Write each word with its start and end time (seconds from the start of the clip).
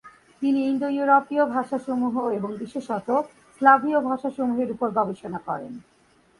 তিনি 0.41 0.59
ইন্দো-ইউরোপীয় 0.65 1.43
ভাষাসমূহ 1.45 2.15
এবং 2.29 2.49
বিশেষত 2.57 3.07
স্লাভীয় 3.55 3.99
ভাষাসমূহের 3.99 4.69
উপর 4.71 4.87
গবেষণা 4.89 5.39
করেন। 5.47 5.73